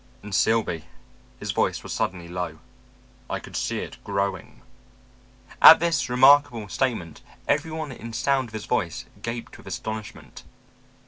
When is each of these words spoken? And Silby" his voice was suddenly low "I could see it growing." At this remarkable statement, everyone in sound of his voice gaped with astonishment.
And 0.23 0.33
Silby" 0.33 0.85
his 1.37 1.51
voice 1.51 1.83
was 1.83 1.93
suddenly 1.93 2.27
low 2.27 2.57
"I 3.29 3.39
could 3.39 3.55
see 3.55 3.81
it 3.81 4.03
growing." 4.03 4.63
At 5.61 5.79
this 5.79 6.09
remarkable 6.09 6.67
statement, 6.69 7.21
everyone 7.47 7.91
in 7.91 8.11
sound 8.11 8.49
of 8.49 8.53
his 8.53 8.65
voice 8.65 9.05
gaped 9.21 9.59
with 9.59 9.67
astonishment. 9.67 10.41